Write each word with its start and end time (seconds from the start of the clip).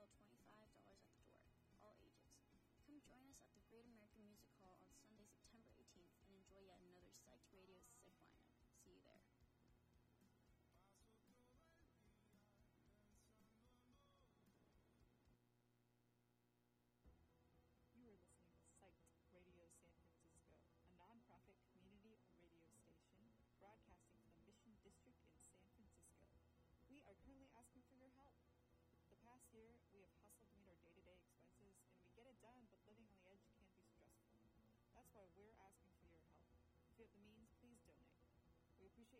total 0.00 0.24
$25 0.32 0.64
at 0.64 1.04
the 1.12 1.28
door. 1.28 1.44
All 1.84 2.00
ages. 2.00 2.40
Come 2.88 2.96
join 3.04 3.20
us 3.28 3.36
at 3.44 3.52
the 3.52 3.60
Great 3.68 3.84
American 3.84 4.09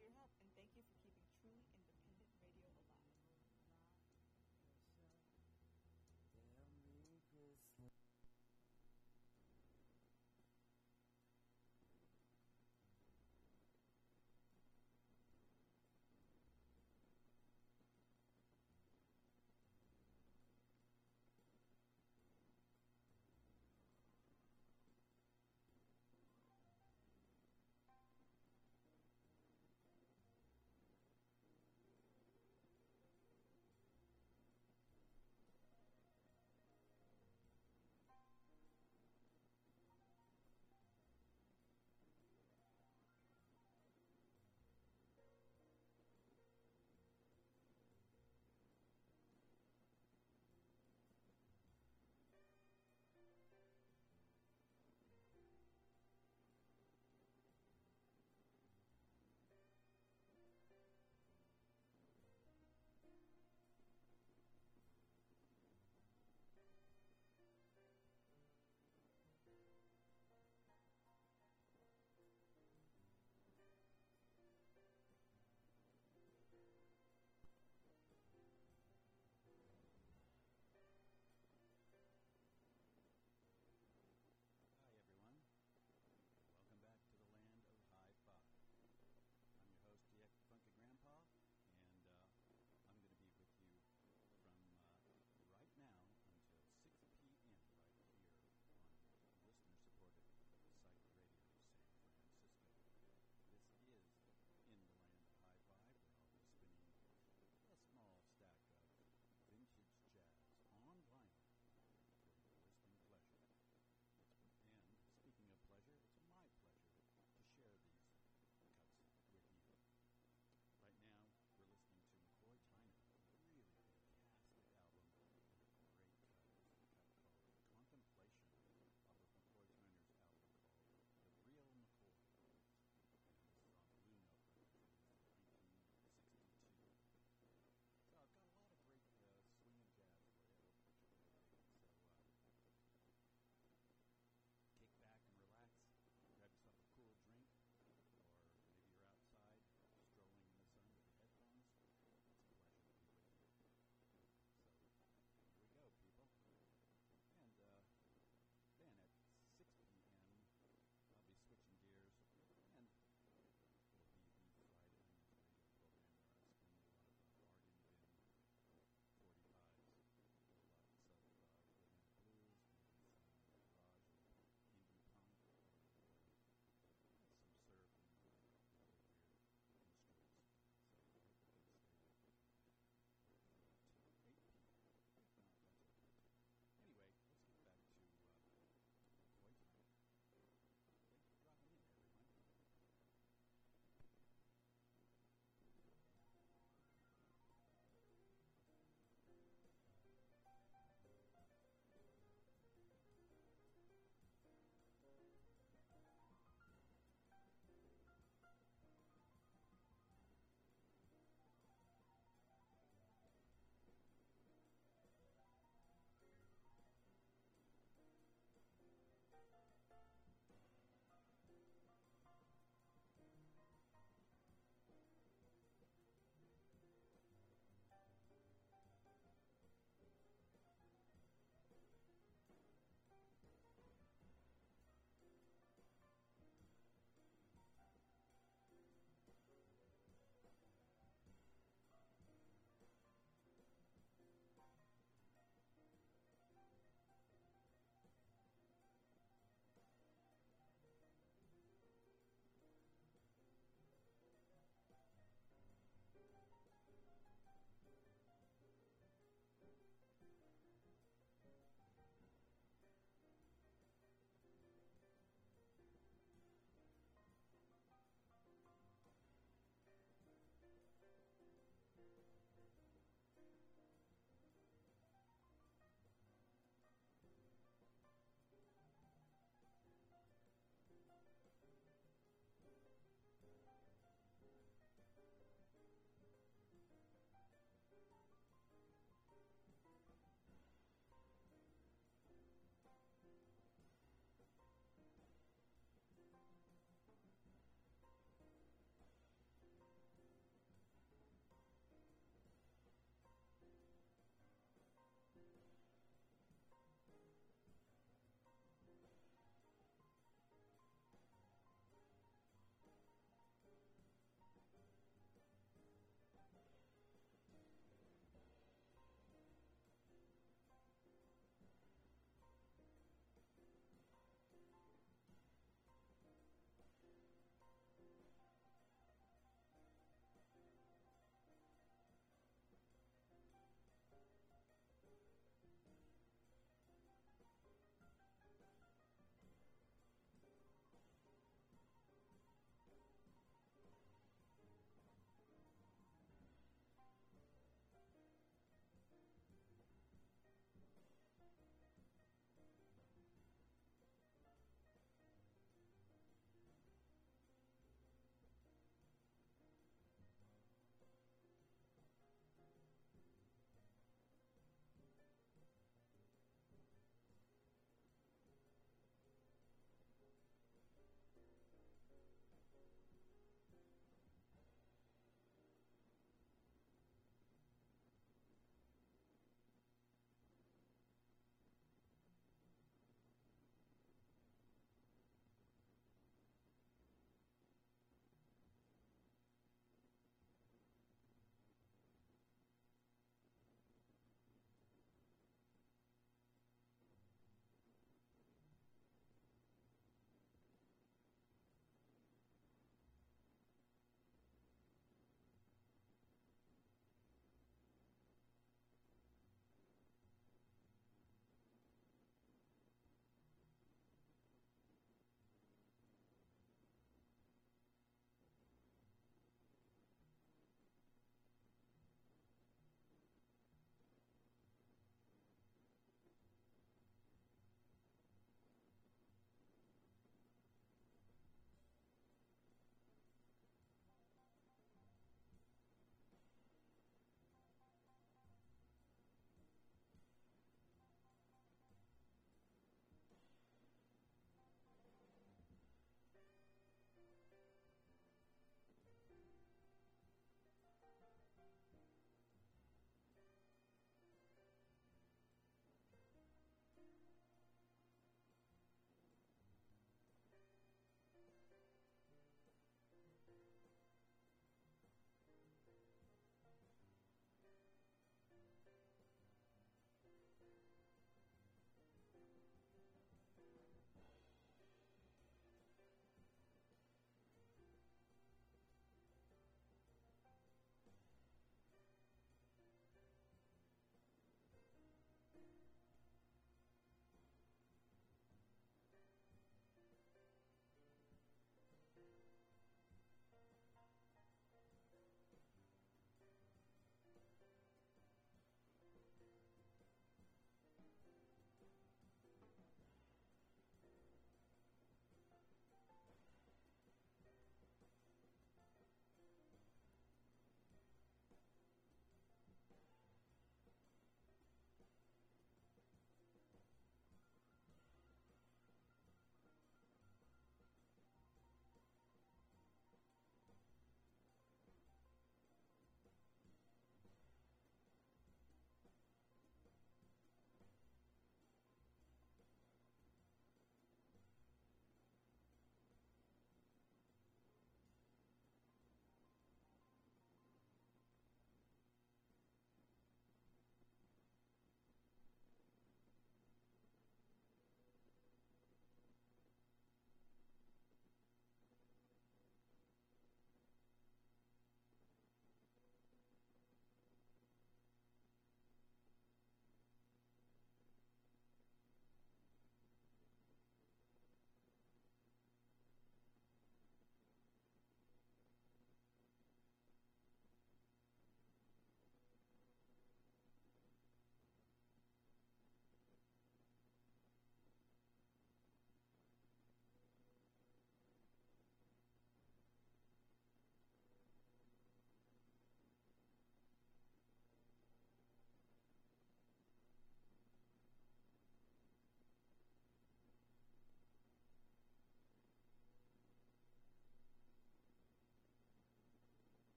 your 0.00 0.12
help, 0.16 0.32
and 0.40 0.50
thank 0.56 0.72
you 0.76 0.82
for 0.88 0.99